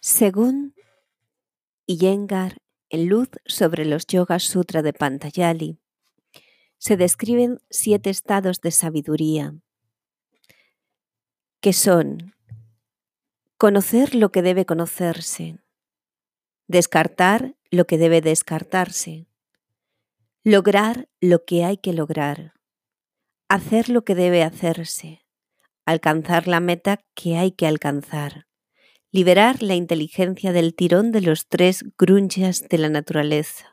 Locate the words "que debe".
14.32-14.66, 17.86-18.20, 24.04-24.42